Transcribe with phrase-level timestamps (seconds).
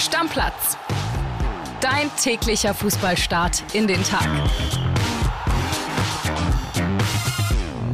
[0.00, 0.78] Stammplatz.
[1.82, 4.26] Dein täglicher Fußballstart in den Tag.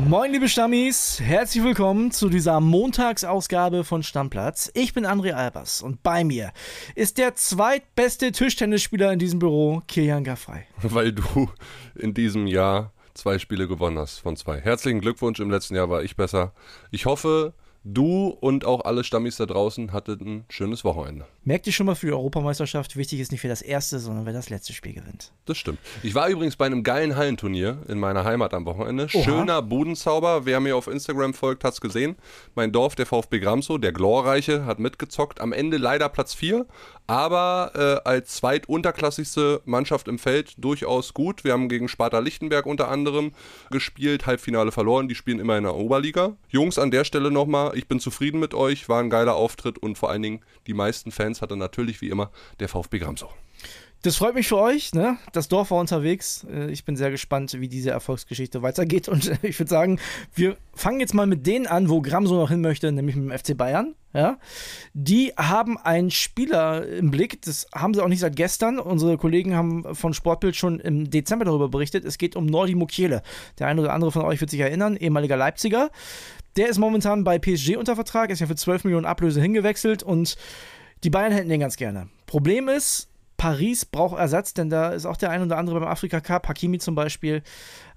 [0.06, 4.70] Moin, liebe Stammis, herzlich willkommen zu dieser Montagsausgabe von Stammplatz.
[4.74, 6.52] Ich bin André Albers und bei mir
[6.94, 10.62] ist der zweitbeste Tischtennisspieler in diesem Büro, Kilian Gaffrey.
[10.82, 11.50] Weil du
[11.96, 14.60] in diesem Jahr zwei Spiele gewonnen hast von zwei.
[14.60, 16.52] Herzlichen Glückwunsch, im letzten Jahr war ich besser.
[16.92, 17.52] Ich hoffe,
[17.86, 21.26] du und auch alle Stammis da draußen hattet ein schönes Wochenende.
[21.44, 24.32] Merkt ihr schon mal für die Europameisterschaft, wichtig ist nicht wer das erste, sondern wer
[24.32, 25.32] das letzte Spiel gewinnt.
[25.44, 25.78] Das stimmt.
[26.02, 29.06] Ich war übrigens bei einem geilen Hallenturnier in meiner Heimat am Wochenende.
[29.12, 29.22] Oha.
[29.22, 30.44] Schöner Budenzauber.
[30.44, 32.16] Wer mir auf Instagram folgt, hat's gesehen.
[32.56, 35.40] Mein Dorf, der VfB Gramso, der Glorreiche, hat mitgezockt.
[35.40, 36.66] Am Ende leider Platz 4,
[37.06, 41.44] aber äh, als zweitunterklassigste Mannschaft im Feld durchaus gut.
[41.44, 43.32] Wir haben gegen Sparta Lichtenberg unter anderem
[43.70, 45.06] gespielt, Halbfinale verloren.
[45.06, 46.36] Die spielen immer in der Oberliga.
[46.48, 48.88] Jungs, an der Stelle nochmal, ich bin zufrieden mit euch.
[48.88, 52.30] War ein geiler Auftritt und vor allen Dingen die meisten Fans hatte natürlich wie immer
[52.58, 53.28] der VfB Gramso.
[54.02, 55.18] Das freut mich für euch, ne?
[55.32, 56.46] Das Dorf war unterwegs.
[56.48, 59.08] Äh, Ich bin sehr gespannt, wie diese Erfolgsgeschichte weitergeht.
[59.08, 59.98] Und äh, ich würde sagen,
[60.32, 63.36] wir fangen jetzt mal mit denen an, wo Gramso noch hin möchte, nämlich mit dem
[63.36, 63.96] FC Bayern.
[64.12, 64.38] Ja?
[64.94, 68.78] Die haben einen Spieler im Blick, das haben sie auch nicht seit gestern.
[68.78, 72.04] Unsere Kollegen haben von Sportbild schon im Dezember darüber berichtet.
[72.04, 73.22] Es geht um Nordi Mukiele.
[73.58, 75.90] Der eine oder andere von euch wird sich erinnern, ehemaliger Leipziger.
[76.56, 80.36] Der ist momentan bei PSG unter Vertrag, ist ja für 12 Millionen Ablöse hingewechselt und
[81.02, 82.08] die Bayern hätten den ganz gerne.
[82.26, 86.20] Problem ist, Paris braucht Ersatz, denn da ist auch der ein oder andere beim Afrika
[86.20, 87.42] Cup, Hakimi zum Beispiel.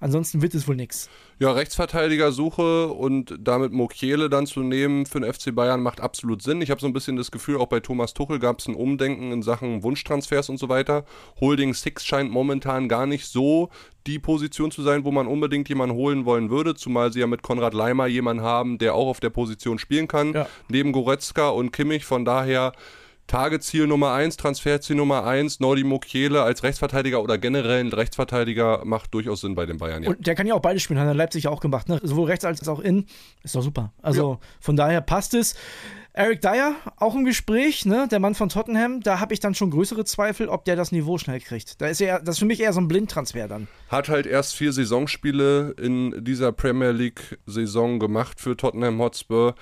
[0.01, 1.09] Ansonsten wird es wohl nichts.
[1.39, 6.61] Ja, Rechtsverteidigersuche und damit Mokiele dann zu nehmen für den FC Bayern macht absolut Sinn.
[6.61, 9.31] Ich habe so ein bisschen das Gefühl, auch bei Thomas Tuchel gab es ein Umdenken
[9.31, 11.05] in Sachen Wunschtransfers und so weiter.
[11.39, 13.69] Holding Six scheint momentan gar nicht so
[14.07, 17.41] die Position zu sein, wo man unbedingt jemanden holen wollen würde, zumal sie ja mit
[17.41, 20.47] Konrad Leimer jemanden haben, der auch auf der Position spielen kann, Ja.
[20.69, 22.05] neben Goretzka und Kimmich.
[22.05, 22.71] Von daher
[23.29, 29.13] Tageziel Nummer 1, Transferziel Nummer 1, Nordi Mukiele als Rechtsverteidiger oder generell ein Rechtsverteidiger macht
[29.13, 30.01] durchaus Sinn bei den Bayern.
[30.01, 30.09] Ja.
[30.09, 31.99] Und der kann ja auch beide spielen, hat er Leipzig auch gemacht, ne?
[32.01, 33.05] sowohl rechts als auch innen.
[33.43, 33.93] Ist doch super.
[34.01, 35.55] Also von daher passt es.
[36.13, 38.07] Eric Dyer, auch im Gespräch, ne?
[38.09, 41.19] der Mann von Tottenham, da habe ich dann schon größere Zweifel, ob der das Niveau
[41.19, 41.79] schnell kriegt.
[41.81, 43.67] Da ist er, das ist für mich eher so ein Blindtransfer dann.
[43.89, 49.53] Hat halt erst vier Saisonspiele in dieser Premier League-Saison gemacht für Tottenham Hotspur.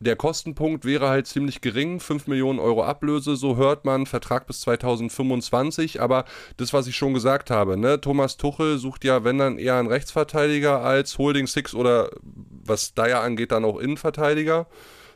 [0.00, 4.60] Der Kostenpunkt wäre halt ziemlich gering, 5 Millionen Euro Ablöse, so hört man, Vertrag bis
[4.60, 6.24] 2025, aber
[6.56, 9.88] das, was ich schon gesagt habe, ne, Thomas Tuchel sucht ja, wenn dann eher einen
[9.88, 14.68] Rechtsverteidiger als Holding Six oder was Dyer angeht, dann auch Innenverteidiger.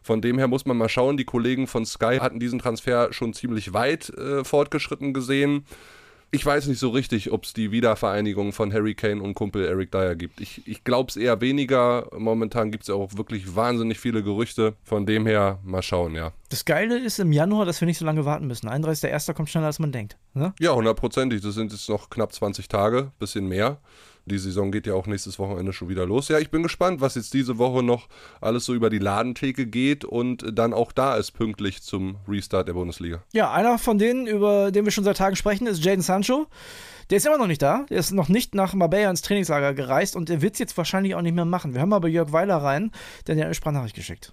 [0.03, 3.35] Von dem her muss man mal schauen, die Kollegen von Sky hatten diesen Transfer schon
[3.35, 5.65] ziemlich weit äh, fortgeschritten gesehen.
[6.35, 9.93] Ich weiß nicht so richtig, ob es die Wiedervereinigung von Harry Kane und Kumpel Eric
[9.93, 10.41] Dyer gibt.
[10.41, 12.09] Ich, ich glaube es eher weniger.
[12.17, 14.73] Momentan gibt es ja auch wirklich wahnsinnig viele Gerüchte.
[14.83, 16.33] Von dem her mal schauen, ja.
[16.49, 18.67] Das Geile ist im Januar, dass wir nicht so lange warten müssen.
[18.67, 19.35] 31.01.
[19.35, 20.17] kommt schneller, als man denkt.
[20.33, 20.55] Ne?
[20.59, 21.43] Ja, hundertprozentig.
[21.43, 23.79] Das sind jetzt noch knapp 20 Tage, bisschen mehr.
[24.27, 26.29] Die Saison geht ja auch nächstes Wochenende schon wieder los.
[26.29, 28.09] Ja, ich bin gespannt, was jetzt diese Woche noch
[28.41, 32.75] alles so über die Ladentheke geht und dann auch da ist pünktlich zum Restart der
[32.75, 33.23] Bundesliga.
[33.33, 36.47] Ja, einer von denen, über den wir schon seit Tagen sprechen, ist Jaden Sancho.
[37.11, 37.85] Der ist immer noch nicht da.
[37.91, 41.15] Der ist noch nicht nach Marbella ins Trainingslager gereist und der wird es jetzt wahrscheinlich
[41.15, 41.75] auch nicht mehr machen.
[41.75, 42.93] Wir hören mal bei Jörg Weiler rein,
[43.27, 44.33] denn der hat eine Sprachnachricht geschickt.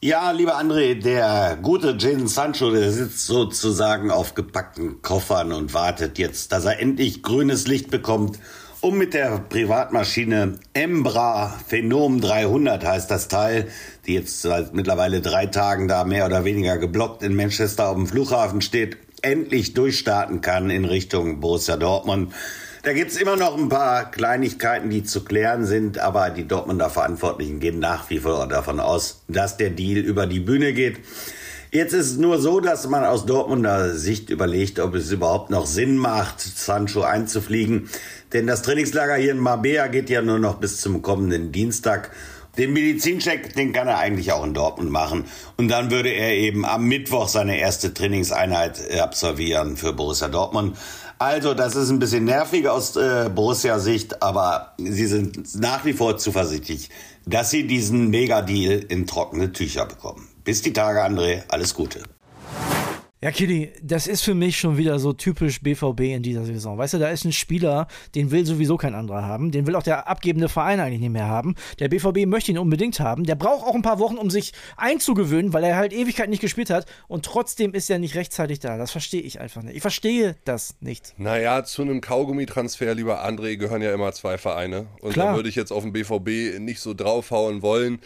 [0.00, 6.18] Ja, lieber André, der gute Jadon Sancho, der sitzt sozusagen auf gepackten Koffern und wartet
[6.18, 8.38] jetzt, dass er endlich grünes Licht bekommt,
[8.80, 13.68] um mit der Privatmaschine Embra Phenom 300 heißt das Teil,
[14.06, 18.06] die jetzt seit mittlerweile drei Tagen da mehr oder weniger geblockt in Manchester auf dem
[18.06, 22.32] Flughafen steht, endlich durchstarten kann in Richtung Borussia Dortmund.
[22.84, 27.58] Da gibt's immer noch ein paar Kleinigkeiten, die zu klären sind, aber die Dortmunder Verantwortlichen
[27.58, 30.98] gehen nach wie vor davon aus, dass der Deal über die Bühne geht.
[31.70, 35.66] Jetzt ist es nur so, dass man aus Dortmunder Sicht überlegt, ob es überhaupt noch
[35.66, 37.90] Sinn macht, Sancho einzufliegen.
[38.32, 42.10] Denn das Trainingslager hier in Marbella geht ja nur noch bis zum kommenden Dienstag.
[42.56, 45.26] Den Medizincheck, den kann er eigentlich auch in Dortmund machen.
[45.58, 50.74] Und dann würde er eben am Mittwoch seine erste Trainingseinheit äh, absolvieren für Borussia Dortmund.
[51.18, 56.16] Also, das ist ein bisschen nervig aus äh, Borussia-Sicht, aber sie sind nach wie vor
[56.16, 56.88] zuversichtlich,
[57.26, 60.28] dass sie diesen Mega-Deal in trockene Tücher bekommen.
[60.48, 61.42] Bis die Tage, André.
[61.48, 62.00] Alles Gute.
[63.20, 66.78] Ja, Kitty, das ist für mich schon wieder so typisch BVB in dieser Saison.
[66.78, 69.50] Weißt du, da ist ein Spieler, den will sowieso kein anderer haben.
[69.50, 71.54] Den will auch der abgebende Verein eigentlich nicht mehr haben.
[71.80, 73.24] Der BVB möchte ihn unbedingt haben.
[73.24, 76.70] Der braucht auch ein paar Wochen, um sich einzugewöhnen, weil er halt Ewigkeit nicht gespielt
[76.70, 76.86] hat.
[77.08, 78.78] Und trotzdem ist er nicht rechtzeitig da.
[78.78, 79.76] Das verstehe ich einfach nicht.
[79.76, 81.12] Ich verstehe das nicht.
[81.18, 84.86] Naja, zu einem Kaugummi-Transfer, lieber André, gehören ja immer zwei Vereine.
[85.02, 85.32] Und Klar.
[85.32, 87.98] da würde ich jetzt auf den BVB nicht so draufhauen wollen.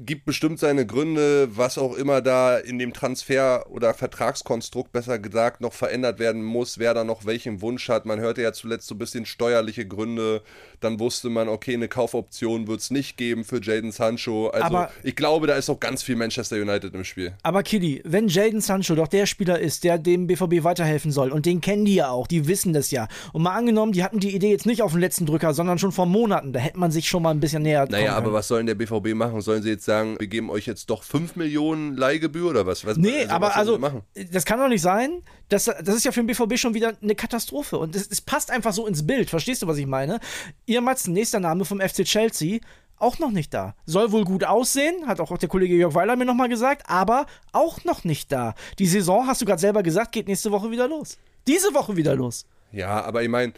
[0.00, 5.60] Gibt bestimmt seine Gründe, was auch immer da in dem Transfer- oder Vertragskonstrukt besser gesagt
[5.60, 8.06] noch verändert werden muss, wer da noch welchen Wunsch hat.
[8.06, 10.42] Man hörte ja zuletzt so ein bisschen steuerliche Gründe.
[10.80, 14.48] Dann wusste man, okay, eine Kaufoption wird es nicht geben für Jaden Sancho.
[14.48, 17.34] Also Aber- ich glaube, da ist auch ganz viel Manchester United im Spiel.
[17.42, 21.46] Aber Kili, wenn Jaden Sancho doch der Spieler ist, der dem BVB weiterhelfen soll, und
[21.46, 23.08] den kennen die ja auch, die wissen das ja.
[23.32, 25.92] Und mal angenommen, die hatten die Idee jetzt nicht auf den letzten Drücker, sondern schon
[25.92, 28.58] vor Monaten, da hätte man sich schon mal ein bisschen näher Naja, aber was soll
[28.58, 29.40] denn der BVB machen?
[29.40, 32.84] Sollen sie jetzt sagen, wir geben euch jetzt doch 5 Millionen Leihgebühr oder was?
[32.84, 34.02] was Nee, was aber sollen also,
[34.32, 35.22] das kann doch nicht sein.
[35.48, 37.78] Das, das ist ja für den BVB schon wieder eine Katastrophe.
[37.78, 39.30] Und es, es passt einfach so ins Bild.
[39.30, 40.20] Verstehst du, was ich meine?
[40.66, 42.60] Ihr Matzen, nächster Name vom FC Chelsea,
[42.98, 43.74] auch noch nicht da.
[43.86, 47.84] Soll wohl gut aussehen, hat auch der Kollege Jörg Weiler mir nochmal gesagt, aber auch
[47.84, 48.54] noch nicht da.
[48.78, 51.18] Die Saison, hast du gerade selber gesagt, geht nächste Woche wieder los.
[51.46, 52.44] Diese Woche wieder los.
[52.72, 53.52] Ja, aber ich meine,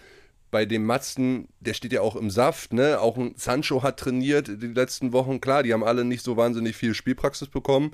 [0.51, 3.01] bei dem Matzen, der steht ja auch im Saft, ne?
[3.01, 5.41] Auch ein Sancho hat trainiert die letzten Wochen.
[5.41, 7.93] Klar, die haben alle nicht so wahnsinnig viel Spielpraxis bekommen.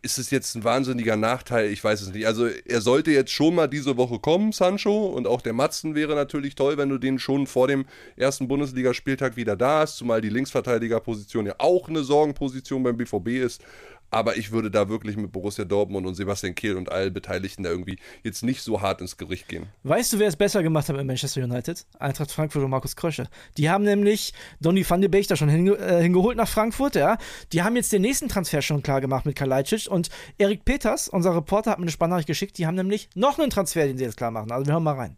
[0.00, 1.72] Ist es jetzt ein wahnsinniger Nachteil?
[1.72, 2.24] Ich weiß es nicht.
[2.26, 5.06] Also er sollte jetzt schon mal diese Woche kommen, Sancho.
[5.06, 7.84] Und auch der Matzen wäre natürlich toll, wenn du den schon vor dem
[8.16, 9.96] ersten Bundesligaspieltag wieder da hast.
[9.96, 13.60] Zumal die Linksverteidigerposition ja auch eine Sorgenposition beim BVB ist.
[14.10, 17.70] Aber ich würde da wirklich mit Borussia Dortmund und Sebastian Kehl und allen Beteiligten da
[17.70, 19.66] irgendwie jetzt nicht so hart ins Gericht gehen.
[19.82, 21.84] Weißt du, wer es besser gemacht hat in Manchester United?
[21.98, 23.28] Eintracht Frankfurt und Markus Krösche.
[23.56, 27.18] Die haben nämlich Donny van de Beek da schon hinge äh, hingeholt nach Frankfurt, ja.
[27.52, 30.08] Die haben jetzt den nächsten Transfer schon klar gemacht mit Kalajdzic und
[30.38, 32.58] Erik Peters, unser Reporter, hat mir eine Spannnachricht geschickt.
[32.58, 34.50] Die haben nämlich noch einen Transfer, den sie jetzt klar machen.
[34.50, 35.16] Also wir hören mal rein.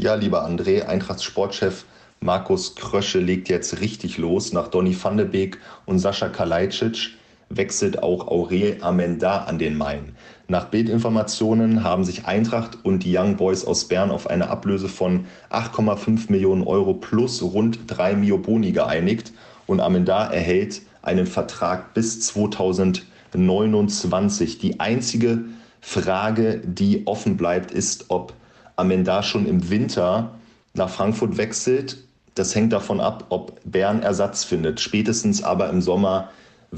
[0.00, 1.84] Ja, lieber André, Eintrachts Sportchef
[2.20, 4.52] Markus Krösche legt jetzt richtig los.
[4.54, 7.10] Nach Donny van de Beek und Sascha Kalajdzic
[7.48, 10.16] wechselt auch Aurel Amenda an den Main.
[10.48, 15.26] Nach Bildinformationen haben sich Eintracht und die Young Boys aus Bern auf eine Ablöse von
[15.50, 19.32] 8,5 Millionen Euro plus rund 3 Mio Boni geeinigt
[19.66, 24.58] und Amenda erhält einen Vertrag bis 2029.
[24.58, 25.44] Die einzige
[25.80, 28.32] Frage, die offen bleibt, ist, ob
[28.76, 30.32] Amenda schon im Winter
[30.74, 31.98] nach Frankfurt wechselt.
[32.34, 34.80] Das hängt davon ab, ob Bern Ersatz findet.
[34.80, 36.30] Spätestens aber im Sommer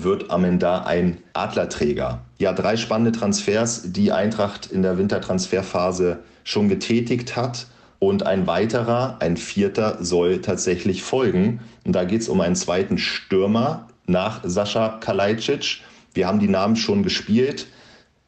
[0.02, 2.20] wird Amenda ein Adlerträger.
[2.38, 7.66] Ja, drei spannende Transfers, die Eintracht in der Wintertransferphase schon getätigt hat.
[7.98, 11.60] Und ein weiterer, ein vierter, soll tatsächlich folgen.
[11.84, 15.80] Und da geht es um einen zweiten Stürmer nach Sascha Kalajdzic.
[16.12, 17.66] Wir haben die Namen schon gespielt.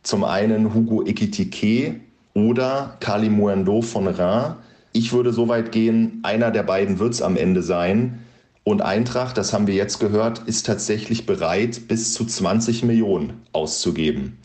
[0.02, 2.00] Zum einen Hugo Ekitike
[2.34, 4.54] oder Kali Muendo von Rhin.
[4.92, 8.20] Ich würde so weit gehen, einer der beiden wird es am Ende sein.
[8.68, 14.36] Und Eintracht, das haben wir jetzt gehört, ist tatsächlich bereit, bis zu 20 Millionen auszugeben.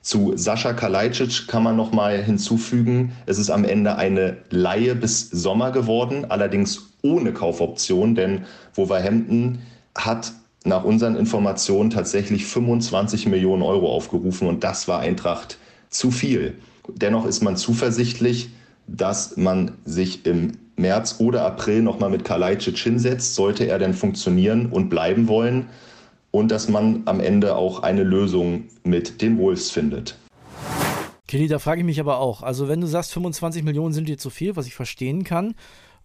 [0.00, 5.28] Zu Sascha Kalajdzic kann man noch mal hinzufügen, es ist am Ende eine Laie bis
[5.30, 8.44] Sommer geworden, allerdings ohne Kaufoption, denn
[8.76, 9.58] Wolverhampton
[9.96, 10.32] hat
[10.64, 15.58] nach unseren Informationen tatsächlich 25 Millionen Euro aufgerufen und das war Eintracht
[15.90, 16.56] zu viel.
[16.86, 18.50] Dennoch ist man zuversichtlich,
[18.86, 24.66] dass man sich im März oder April nochmal mit Kalajdzic hinsetzt, sollte er denn funktionieren
[24.66, 25.68] und bleiben wollen
[26.30, 30.16] und dass man am Ende auch eine Lösung mit den Wolves findet.
[31.28, 32.42] Kelly, da frage ich mich aber auch.
[32.42, 35.54] Also, wenn du sagst, 25 Millionen sind dir zu viel, was ich verstehen kann,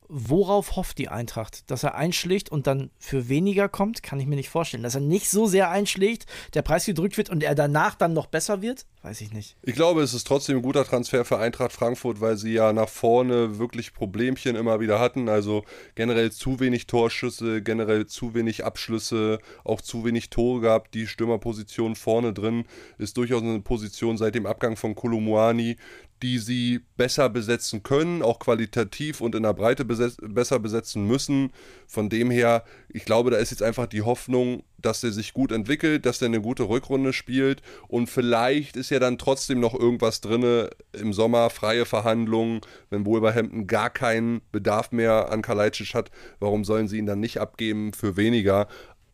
[0.10, 1.70] worauf hofft die Eintracht?
[1.70, 4.84] Dass er einschlägt und dann für weniger kommt, kann ich mir nicht vorstellen.
[4.84, 8.28] Dass er nicht so sehr einschlägt, der Preis gedrückt wird und er danach dann noch
[8.28, 9.56] besser wird, weiß ich nicht.
[9.64, 12.90] Ich glaube, es ist trotzdem ein guter Transfer für Eintracht Frankfurt, weil sie ja nach
[12.90, 15.30] vorne wirklich Problemchen immer wieder hatten.
[15.30, 15.64] Also
[15.96, 20.94] generell zu wenig Torschüsse, generell zu wenig Abschlüsse, auch zu wenig Tore gehabt.
[20.94, 22.66] Die Stürmerposition vorne drin
[22.98, 25.78] ist durchaus eine Position seit dem Abgang von Kolumuani,
[26.22, 31.52] die sie besser besetzen können, auch qualitativ und in der Breite besetz besser besetzen müssen.
[31.88, 35.52] Von dem her, ich glaube, da ist jetzt einfach die Hoffnung, dass er sich gut
[35.52, 40.22] entwickelt, dass er eine gute Rückrunde spielt und vielleicht ist ja dann trotzdem noch irgendwas
[40.22, 46.64] drin im Sommer, freie Verhandlungen, wenn Wolverhampton gar keinen Bedarf mehr an Kalajdzic hat, warum
[46.64, 48.68] sollen sie ihn dann nicht abgeben für weniger?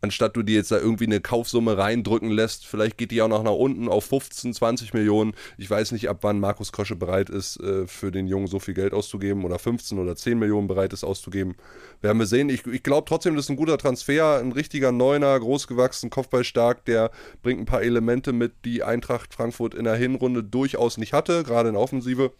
[0.04, 3.42] Anstatt du dir jetzt da irgendwie eine Kaufsumme reindrücken lässt, vielleicht geht die auch noch
[3.42, 5.34] nach unten auf 15, 20 Millionen.
[5.58, 8.74] Ich weiß nicht, ab wann Markus Krösche bereit ist, äh, für den Jungen so viel
[8.74, 11.56] Geld auszugeben oder 15 oder 10 Millionen bereit ist auszugeben.
[12.02, 12.50] Werden wir sehen.
[12.50, 17.10] Ich, ich glaube trotzdem, das ist ein guter Transfer, ein richtiger Neuner, großgewachsen, Kopfballstark, der
[17.42, 21.70] bringt ein paar Elemente mit, die Eintracht Frankfurt in der Hinrunde durchaus nicht hatte, gerade
[21.70, 22.32] in der Offensive.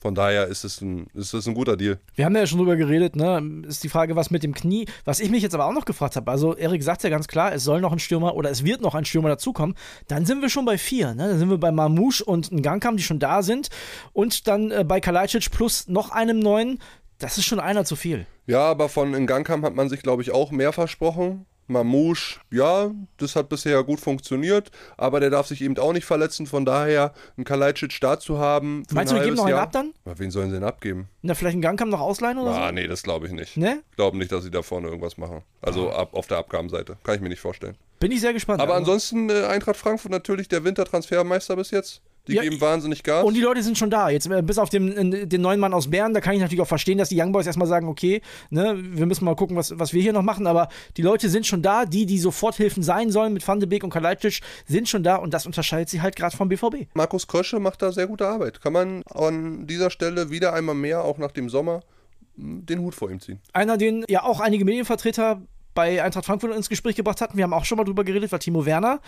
[0.00, 1.98] Von daher ist es ein, ist es ein guter Deal.
[2.14, 3.62] Wir haben ja schon drüber geredet, ne?
[3.68, 4.86] Ist die Frage, was mit dem Knie.
[5.04, 7.52] Was ich mich jetzt aber auch noch gefragt habe, also Erik sagt ja ganz klar,
[7.52, 9.76] es soll noch ein Stürmer oder es wird noch ein Stürmer dazukommen.
[10.08, 11.28] Dann sind wir schon bei vier, ne?
[11.28, 13.68] Dann sind wir bei Mamouche und Ngankam, die schon da sind.
[14.14, 16.78] Und dann äh, bei Kalajdzic plus noch einem neuen.
[17.18, 18.26] Das ist schon einer zu viel.
[18.46, 21.44] Ja, aber von Ngankam hat man sich, glaube ich, auch mehr versprochen.
[21.70, 26.46] Mamouche, ja, das hat bisher gut funktioniert, aber der darf sich eben auch nicht verletzen.
[26.46, 28.82] Von daher, einen Kalajdzic da zu haben.
[28.92, 29.92] Meinst du, wir geben noch einen ab dann?
[30.04, 31.08] Na, wen sollen sie denn abgeben?
[31.22, 32.74] Na, vielleicht einen Gangkamm noch ausleihen oder ah, so?
[32.74, 33.56] nee, das glaube ich nicht.
[33.56, 33.82] Ne?
[33.90, 35.42] Ich glaube nicht, dass sie da vorne irgendwas machen.
[35.62, 36.96] Also ab, auf der Abgabenseite.
[37.04, 37.76] Kann ich mir nicht vorstellen.
[38.00, 38.60] Bin ich sehr gespannt.
[38.60, 42.02] Aber Also- ansonsten äh, Eintracht Frankfurt natürlich der Wintertransfermeister bis jetzt.
[42.28, 43.24] Die Ja, geben wahnsinnig Gas.
[43.24, 44.10] Und die Leute sind schon da.
[44.10, 46.60] Jetzt äh, bis auf den, äh, den neuen Mann aus Bern, da kann ich natürlich
[46.60, 49.78] auch verstehen, dass die Young Boys erstmal sagen, okay, ne, wir müssen mal gucken, was,
[49.78, 50.46] was wir hier noch machen.
[50.46, 53.84] Aber die Leute sind schon da, die, die Soforthilfen sein sollen mit Van de Beek
[53.84, 56.88] und Kalajdzic, sind schon da und das unterscheidet sie halt gerade vom BVB.
[56.94, 58.60] Markus Krösche macht da sehr gute Arbeit.
[58.60, 61.80] Kann man an dieser Stelle wieder einmal mehr, auch nach dem Sommer,
[62.36, 63.40] den Hut vor ihm ziehen.
[63.52, 65.42] Einer, den ja auch einige Medienvertreter
[65.74, 67.36] bei Eintracht Frankfurt ins Gespräch gebracht hatten.
[67.36, 69.00] Wir haben auch schon mal drüber geredet, war Timo Werner.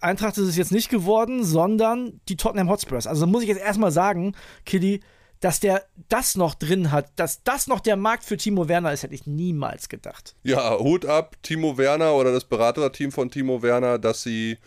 [0.00, 3.06] Eintracht ist es jetzt nicht geworden, sondern die Tottenham Hotspurs.
[3.06, 4.34] Also muss ich jetzt erstmal sagen,
[4.66, 5.00] Killy,
[5.40, 9.02] dass der das noch drin hat, dass das noch der Markt für Timo Werner ist,
[9.02, 10.34] hätte ich niemals gedacht.
[10.42, 14.58] Ja, Hut ab, Timo Werner oder das Beraterteam von Timo Werner, dass sie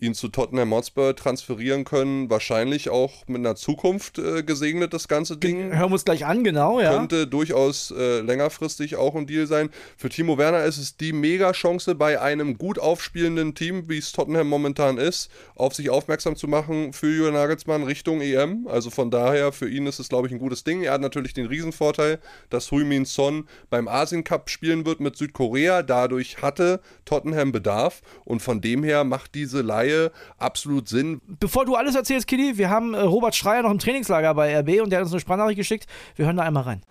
[0.00, 2.30] ihn zu Tottenham Hotspur transferieren können.
[2.30, 5.72] Wahrscheinlich auch mit einer Zukunft äh, gesegnet, das ganze Ding.
[5.72, 6.96] Hören wir uns gleich an, genau, ja.
[6.96, 9.70] könnte durchaus äh, längerfristig auch ein Deal sein.
[9.96, 14.48] Für Timo Werner ist es die Mega-Chance bei einem gut aufspielenden Team, wie es Tottenham
[14.48, 18.66] momentan ist, auf sich aufmerksam zu machen für Julian Nagelsmann Richtung EM.
[18.68, 20.82] Also von daher, für ihn ist es, glaube ich, ein gutes Ding.
[20.82, 22.18] Er hat natürlich den Riesenvorteil,
[22.50, 25.82] dass Hui-Min Son beim Asien Cup spielen wird mit Südkorea.
[25.82, 31.20] Dadurch hatte Tottenham Bedarf und von dem her macht diese Laie absolut Sinn.
[31.26, 34.82] Bevor du alles erzählst, Killy, wir haben äh, Robert Schreier noch im Trainingslager bei RB
[34.82, 35.86] und der hat uns eine Sprachnachricht geschickt.
[36.16, 36.82] Wir hören da einmal rein.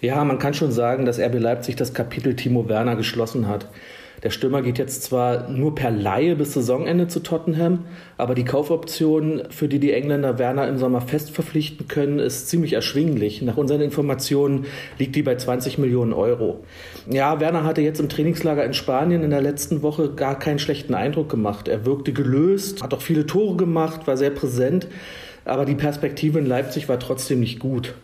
[0.00, 3.68] Ja, man kann schon sagen, dass RB Leipzig das Kapitel Timo Werner geschlossen hat.
[4.22, 7.86] Der Stürmer geht jetzt zwar nur per Laie bis Saisonende zu Tottenham,
[8.18, 12.74] aber die Kaufoption, für die die Engländer Werner im Sommer fest verpflichten können, ist ziemlich
[12.74, 13.40] erschwinglich.
[13.40, 14.66] Nach unseren Informationen
[14.98, 16.62] liegt die bei 20 Millionen Euro.
[17.10, 20.94] Ja, Werner hatte jetzt im Trainingslager in Spanien in der letzten Woche gar keinen schlechten
[20.94, 21.68] Eindruck gemacht.
[21.68, 24.86] Er wirkte gelöst, hat auch viele Tore gemacht, war sehr präsent,
[25.46, 27.94] aber die Perspektive in Leipzig war trotzdem nicht gut.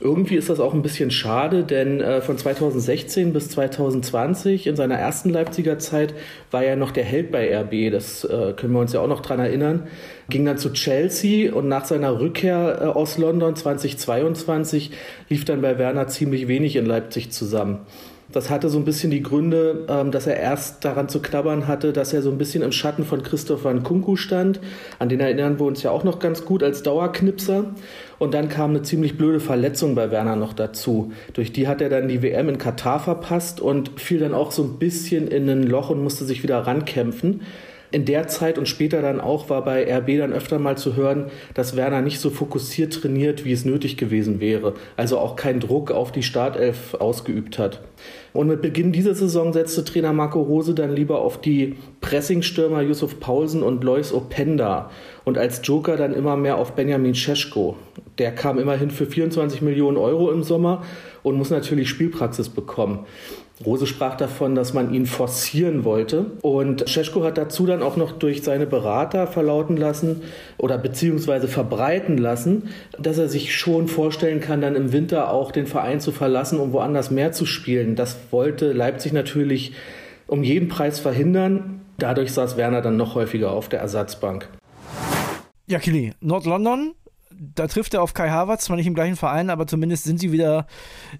[0.00, 4.94] Irgendwie ist das auch ein bisschen schade, denn äh, von 2016 bis 2020 in seiner
[4.94, 6.14] ersten Leipziger Zeit
[6.52, 7.90] war er noch der Held bei RB.
[7.90, 9.88] Das äh, können wir uns ja auch noch dran erinnern.
[10.28, 14.92] Ging dann zu Chelsea und nach seiner Rückkehr äh, aus London 2022
[15.28, 17.80] lief dann bei Werner ziemlich wenig in Leipzig zusammen.
[18.30, 21.94] Das hatte so ein bisschen die Gründe, ähm, dass er erst daran zu knabbern hatte,
[21.94, 24.60] dass er so ein bisschen im Schatten von Christoph van Kunku stand.
[24.98, 27.64] An den erinnern wir uns ja auch noch ganz gut als Dauerknipser.
[28.18, 31.12] Und dann kam eine ziemlich blöde Verletzung bei Werner noch dazu.
[31.32, 34.62] Durch die hat er dann die WM in Katar verpasst und fiel dann auch so
[34.62, 37.40] ein bisschen in ein Loch und musste sich wieder rankämpfen.
[37.90, 41.30] In der Zeit und später dann auch war bei RB dann öfter mal zu hören,
[41.54, 44.74] dass Werner nicht so fokussiert trainiert, wie es nötig gewesen wäre.
[44.96, 47.80] Also auch keinen Druck auf die Startelf ausgeübt hat.
[48.34, 53.20] Und mit Beginn dieser Saison setzte Trainer Marco Rose dann lieber auf die Pressingstürmer Yusuf
[53.20, 54.90] Paulsen und Lois Openda
[55.24, 57.76] und als Joker dann immer mehr auf Benjamin Scheschko.
[58.18, 60.82] Der kam immerhin für 24 Millionen Euro im Sommer
[61.22, 63.06] und muss natürlich Spielpraxis bekommen.
[63.64, 66.26] Rose sprach davon, dass man ihn forcieren wollte.
[66.42, 70.22] Und Scheschko hat dazu dann auch noch durch seine Berater verlauten lassen
[70.58, 75.66] oder beziehungsweise verbreiten lassen, dass er sich schon vorstellen kann, dann im Winter auch den
[75.66, 77.96] Verein zu verlassen, um woanders mehr zu spielen.
[77.96, 79.72] Das wollte Leipzig natürlich
[80.26, 81.80] um jeden Preis verhindern.
[81.98, 84.48] Dadurch saß Werner dann noch häufiger auf der Ersatzbank.
[85.66, 86.94] Ja, Killy, Nord-London,
[87.38, 90.32] da trifft er auf Kai Havertz, zwar nicht im gleichen Verein, aber zumindest sind sie
[90.32, 90.66] wieder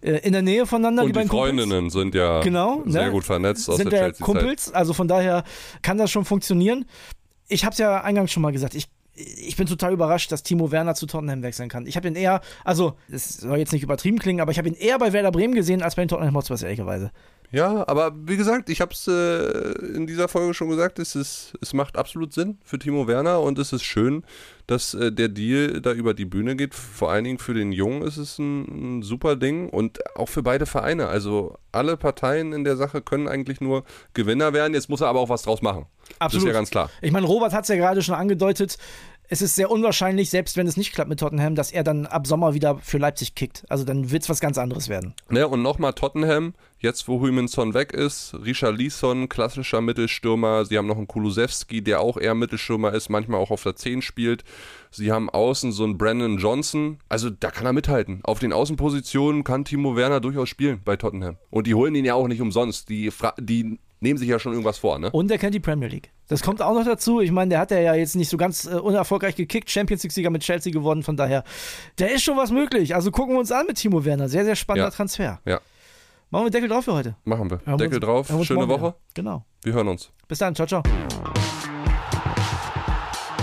[0.00, 1.02] äh, in der Nähe voneinander.
[1.02, 1.50] Und die beiden Kumpels.
[1.56, 3.10] Freundinnen sind ja Genau, sehr ne?
[3.10, 4.24] gut vernetzt aus sind der der.
[4.24, 5.44] Kumpels, also von daher
[5.82, 6.84] kann das schon funktionieren.
[7.48, 10.70] Ich habe es ja eingangs schon mal gesagt, ich, ich bin total überrascht, dass Timo
[10.70, 11.86] Werner zu Tottenham wechseln kann.
[11.86, 14.74] Ich habe ihn eher, also es soll jetzt nicht übertrieben klingen, aber ich habe ihn
[14.74, 17.10] eher bei Werder Bremen gesehen als bei den Tottenham Hotspurs, ehrlicherweise.
[17.50, 21.54] Ja, aber wie gesagt, ich habe es äh, in dieser Folge schon gesagt, es, ist,
[21.62, 24.22] es macht absolut Sinn für Timo Werner und es ist schön,
[24.68, 26.74] dass äh, der Deal da über die Bühne geht.
[26.74, 30.42] Vor allen Dingen für den Jungen ist es ein, ein super Ding und auch für
[30.42, 31.08] beide Vereine.
[31.08, 34.74] Also alle Parteien in der Sache können eigentlich nur Gewinner werden.
[34.74, 35.86] Jetzt muss er aber auch was draus machen.
[36.20, 36.90] Das ist ja ganz klar.
[37.00, 38.78] Ich meine, Robert hat es ja gerade schon angedeutet.
[39.30, 42.26] Es ist sehr unwahrscheinlich, selbst wenn es nicht klappt mit Tottenham, dass er dann ab
[42.26, 43.62] Sommer wieder für Leipzig kickt.
[43.68, 45.12] Also dann wird es was ganz anderes werden.
[45.28, 50.86] Ne, und nochmal Tottenham, jetzt wo Huiminson weg ist, Richard Leeson, klassischer Mittelstürmer, sie haben
[50.86, 54.44] noch einen Kulusewski, der auch eher Mittelstürmer ist, manchmal auch auf der 10 spielt.
[54.90, 58.20] Sie haben außen so einen Brandon Johnson, also da kann er mithalten.
[58.22, 61.36] Auf den Außenpositionen kann Timo Werner durchaus spielen bei Tottenham.
[61.50, 64.52] Und die holen ihn ja auch nicht umsonst, die, Fra die nehmen sich ja schon
[64.52, 65.10] irgendwas vor, ne?
[65.10, 66.10] Und er kennt die Premier League.
[66.28, 67.20] Das kommt auch noch dazu.
[67.20, 70.42] Ich meine, der hat ja jetzt nicht so ganz äh, unerfolgreich gekickt, Champions League-Sieger mit
[70.42, 71.42] Chelsea geworden, von daher,
[71.98, 72.94] der ist schon was möglich.
[72.94, 74.28] Also gucken wir uns an mit Timo Werner.
[74.28, 74.94] Sehr, sehr spannender Ja.
[74.94, 75.40] Transfer.
[75.44, 75.60] Ja.
[76.30, 77.16] Machen wir Deckel drauf für heute.
[77.24, 77.60] Machen wir.
[77.64, 78.44] Hören Deckel uns- drauf.
[78.44, 78.80] Schöne Woche.
[78.80, 78.96] wieder.
[79.14, 79.44] Genau.
[79.62, 80.10] Wir hören uns.
[80.28, 80.54] Bis dann.
[80.54, 80.82] Ciao, ciao.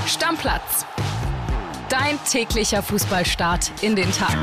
[0.06, 0.86] Stammplatz.
[1.90, 4.36] Dein täglicher Fußballstart in den Tag.